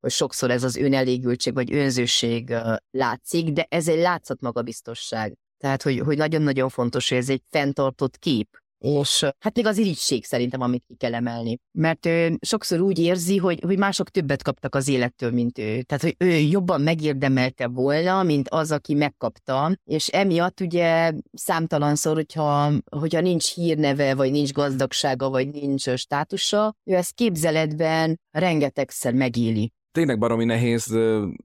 [0.00, 2.54] hogy sokszor ez az önelégültség vagy önzőség
[2.90, 5.36] látszik, de ez egy látszat magabiztosság.
[5.58, 10.24] Tehát, hogy, hogy nagyon-nagyon fontos, hogy ez egy fenntartott kép, és hát még az irigység
[10.24, 11.58] szerintem, amit ki kell emelni.
[11.72, 15.82] Mert ő sokszor úgy érzi, hogy, hogy mások többet kaptak az élettől, mint ő.
[15.82, 19.76] Tehát, hogy ő jobban megérdemelte volna, mint az, aki megkapta.
[19.84, 26.94] És emiatt ugye számtalanszor, hogyha, hogyha nincs hírneve, vagy nincs gazdagsága, vagy nincs státusa, ő
[26.94, 30.96] ezt képzeletben rengetegszer megéli tényleg baromi nehéz,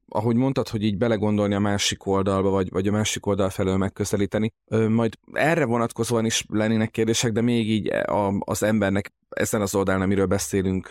[0.07, 4.51] ahogy mondtad, hogy így belegondolni a másik oldalba, vagy, vagy a másik oldal felől megközelíteni.
[4.89, 10.01] Majd erre vonatkozóan is lennének kérdések, de még így a, az embernek ezen az oldalon,
[10.01, 10.89] amiről beszélünk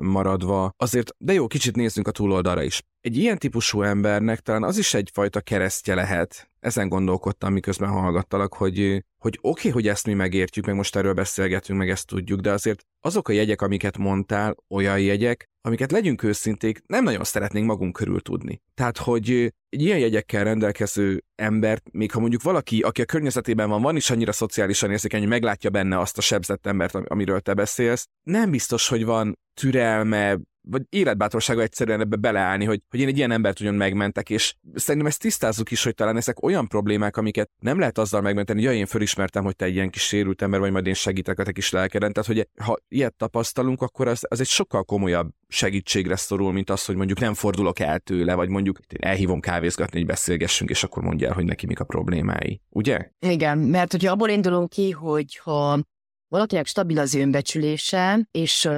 [0.00, 2.82] maradva, azért, de jó, kicsit nézzünk a túloldalra is.
[3.00, 9.04] Egy ilyen típusú embernek talán az is egyfajta keresztje lehet, ezen gondolkodtam, miközben hallgattalak, hogy,
[9.16, 12.50] hogy oké, okay, hogy ezt mi megértjük, meg most erről beszélgetünk, meg ezt tudjuk, de
[12.52, 17.92] azért azok a jegyek, amiket mondtál, olyan jegyek, amiket legyünk őszinték, nem nagyon szeretnénk magunk
[17.92, 18.62] körül tudni.
[18.74, 23.82] Tehát, hogy egy ilyen jegyekkel rendelkező embert, még ha mondjuk valaki, aki a környezetében van,
[23.82, 28.06] van is annyira szociálisan érzékeny, hogy meglátja benne azt a sebzett embert, amiről te beszélsz,
[28.22, 30.38] nem biztos, hogy van türelme,
[30.70, 35.10] vagy életbátorsága egyszerűen ebbe beleállni, hogy, hogy én egy ilyen embert ugyan megmentek, és szerintem
[35.10, 38.78] ezt tisztázzuk is, hogy talán ezek olyan problémák, amiket nem lehet azzal megmenteni, hogy ja,
[38.78, 41.52] én fölismertem, hogy te egy ilyen kis sérült ember vagy, majd én segítek a te
[41.52, 42.12] kis lelkeden.
[42.12, 46.84] Tehát, hogy ha ilyet tapasztalunk, akkor az, az egy sokkal komolyabb segítségre szorul, mint az,
[46.84, 51.28] hogy mondjuk nem fordulok el tőle, vagy mondjuk elhívom kávézgatni, hogy beszélgessünk, és akkor mondja
[51.28, 52.60] el, hogy neki mik a problémái.
[52.68, 53.10] Ugye?
[53.18, 55.80] Igen, mert hogyha abból indulunk ki, hogy ha
[56.28, 58.68] valakinek stabil az önbecsülése, és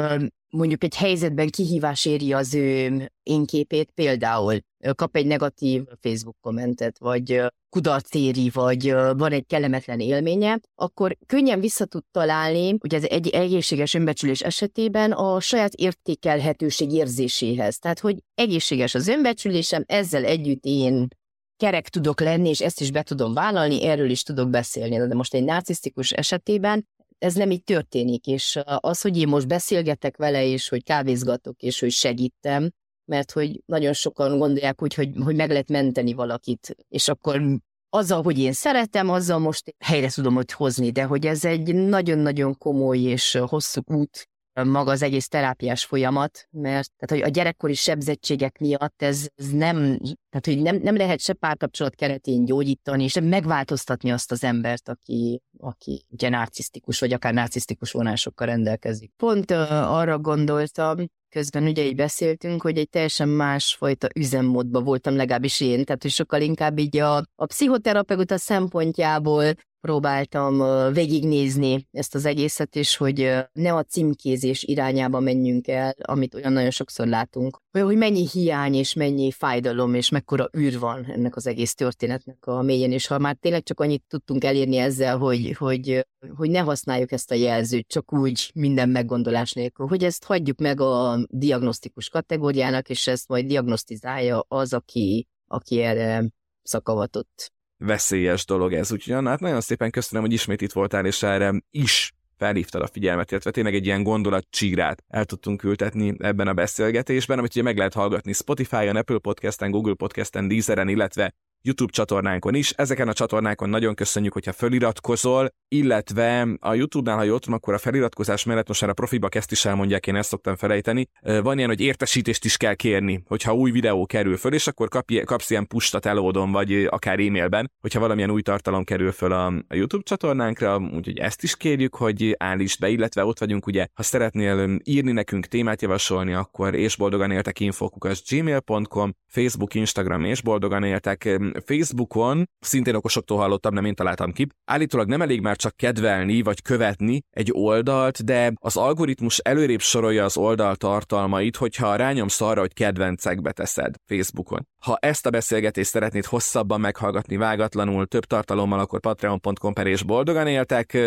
[0.51, 4.59] mondjuk egy helyzetben kihívás éri az ő énképét, például
[4.95, 11.61] kap egy negatív Facebook kommentet, vagy kudarc éri, vagy van egy kellemetlen élménye, akkor könnyen
[11.61, 17.79] vissza tud találni, ugye ez egy egészséges önbecsülés esetében a saját értékelhetőség érzéséhez.
[17.79, 21.09] Tehát, hogy egészséges az önbecsülésem, ezzel együtt én
[21.57, 24.97] kerek tudok lenni, és ezt is be tudom vállalni, erről is tudok beszélni.
[24.97, 26.89] De most egy narcisztikus esetében
[27.19, 31.81] ez nem így történik, és az, hogy én most beszélgetek vele, és hogy kávézgatok, és
[31.81, 32.71] hogy segítem,
[33.05, 37.43] mert hogy nagyon sokan gondolják úgy, hogy, hogy meg lehet menteni valakit, és akkor
[37.91, 42.59] azzal, hogy én szeretem, azzal most helyre tudom hogy hozni, de hogy ez egy nagyon-nagyon
[42.59, 44.29] komoly és hosszú út,
[44.65, 49.99] maga az egész terápiás folyamat, mert tehát, hogy a gyerekkori sebzettségek miatt ez, ez nem,
[50.31, 55.43] tehát, hogy nem, nem lehet se párkapcsolat keretén gyógyítani, se megváltoztatni azt az embert, aki,
[55.59, 59.13] aki ugye narcisztikus, vagy akár narcisztikus vonásokkal rendelkezik.
[59.17, 60.97] Pont uh, arra gondoltam,
[61.29, 66.41] közben ugye így beszéltünk, hogy egy teljesen másfajta üzemmódban voltam legalábbis én, tehát hogy sokkal
[66.41, 70.63] inkább így a, a pszichoterapeuta szempontjából próbáltam
[70.93, 76.71] végignézni ezt az egészet, és hogy ne a címkézés irányába menjünk el, amit olyan nagyon
[76.71, 77.59] sokszor látunk.
[77.71, 82.63] Hogy mennyi hiány és mennyi fájdalom és mekkora űr van ennek az egész történetnek a
[82.63, 86.07] mélyén, és ha már tényleg csak annyit tudtunk elérni ezzel, hogy, hogy,
[86.37, 90.81] hogy ne használjuk ezt a jelzőt, csak úgy minden meggondolás nélkül, hogy ezt hagyjuk meg
[90.81, 96.25] a diagnosztikus kategóriának, és ezt majd diagnosztizálja az, aki, aki erre
[96.63, 98.93] szakavatott veszélyes dolog ez.
[98.93, 102.87] Úgyhogy Anna, hát nagyon szépen köszönöm, hogy ismét itt voltál, és erre is felhívtad a
[102.87, 107.63] figyelmet, illetve tényleg egy ilyen gondolat csírát el tudtunk ültetni ebben a beszélgetésben, amit ugye
[107.63, 112.71] meg lehet hallgatni Spotify-on, Apple Podcast-en, Google Podcast-en, Deezeren, illetve YouTube csatornánkon is.
[112.71, 117.79] Ezeken a csatornákon nagyon köszönjük, hogyha feliratkozol, illetve a YouTube-nál, ha jól tudom, akkor a
[117.79, 121.09] feliratkozás mellett most már a profiba ezt is elmondják, én ezt szoktam felejteni.
[121.43, 125.19] Van ilyen, hogy értesítést is kell kérni, hogyha új videó kerül föl, és akkor kapj,
[125.19, 130.03] kapsz ilyen pustat elódon, vagy akár e-mailben, hogyha valamilyen új tartalom kerül föl a, YouTube
[130.03, 135.13] csatornánkra, úgyhogy ezt is kérjük, hogy állítsd be, illetve ott vagyunk ugye, ha szeretnél írni
[135.13, 142.45] nekünk témát javasolni, akkor és boldogan éltek infokukas gmail.com, Facebook, Instagram és boldogan éltek Facebookon,
[142.61, 147.21] szintén okosoktól hallottam, nem én találtam ki, állítólag nem elég már csak kedvelni vagy követni
[147.31, 153.53] egy oldalt, de az algoritmus előrébb sorolja az oldal tartalmait, hogyha rányomsz arra, hogy kedvencekbe
[153.53, 154.67] teszed Facebookon.
[154.85, 160.47] Ha ezt a beszélgetést szeretnéd hosszabban meghallgatni vágatlanul, több tartalommal, akkor patreon.com per és boldogan
[160.47, 160.99] éltek,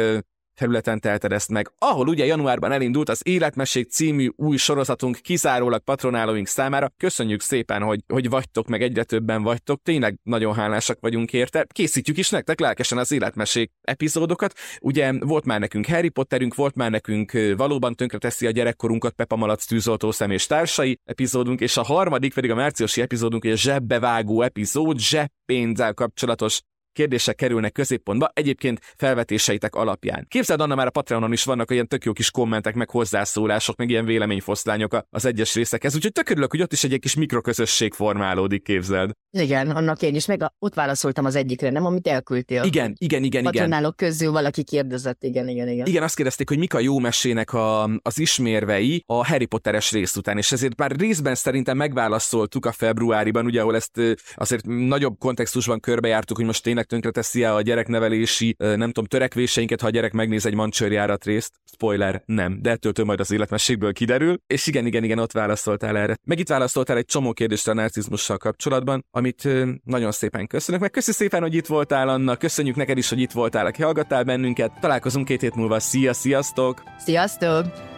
[0.61, 6.47] területen telted ezt meg, ahol ugye januárban elindult az Életmesség című új sorozatunk kizárólag patronálóink
[6.47, 6.91] számára.
[6.97, 11.65] Köszönjük szépen, hogy, hogy vagytok, meg egyre többen vagytok, tényleg nagyon hálásak vagyunk érte.
[11.73, 14.53] Készítjük is nektek lelkesen az Életmesség epizódokat.
[14.81, 19.65] Ugye volt már nekünk Harry Potterünk, volt már nekünk valóban tönkreteszi a gyerekkorunkat Pepa Malac
[19.65, 24.99] tűzoltó szem és társai epizódunk, és a harmadik pedig a márciusi epizódunk, egy zsebbevágó epizód,
[24.99, 26.61] zseppénzzel kapcsolatos
[26.93, 30.25] kérdések kerülnek középpontba, egyébként felvetéseitek alapján.
[30.27, 33.89] Képzeld, Anna, már a Patreonon is vannak olyan tök jó kis kommentek, meg hozzászólások, meg
[33.89, 38.63] ilyen véleményfoszlányok az egyes részekhez, úgyhogy tök örülök, hogy ott is egy kis mikroközösség formálódik,
[38.63, 39.11] képzeld.
[39.31, 42.63] Igen, annak én is, meg a, ott válaszoltam az egyikre, nem, amit elküldtél.
[42.63, 43.43] Igen, igen, igen, igen.
[43.43, 45.85] Patronálok közül valaki kérdezett, igen, igen, igen.
[45.85, 50.15] Igen, azt kérdezték, hogy mik a jó mesének a, az ismérvei a Harry Potteres rész
[50.15, 53.99] után, és ezért már részben szerintem megválaszoltuk a februáriban, ugye, ahol ezt
[54.35, 59.81] azért nagyobb kontextusban körbejártuk, hogy most tényleg tényleg teszi el a gyereknevelési, nem tudom, törekvéseinket,
[59.81, 61.51] ha a gyerek megnéz egy mancsőrjárat részt.
[61.73, 64.37] Spoiler, nem, de ettől majd az életmességből kiderül.
[64.47, 66.17] És igen, igen, igen, ott válaszoltál erre.
[66.23, 69.47] Meg itt válaszoltál egy csomó kérdésre a narcizmussal kapcsolatban, amit
[69.83, 70.81] nagyon szépen köszönök.
[70.81, 72.35] Meg köszi szépen, hogy itt voltál, Anna.
[72.35, 74.71] Köszönjük neked is, hogy itt voltál, aki hallgattál bennünket.
[74.79, 75.79] Találkozunk két hét múlva.
[75.79, 76.83] Szia, sziasztok!
[76.97, 77.90] Sziasztok!